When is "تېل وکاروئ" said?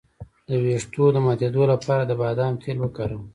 2.63-3.23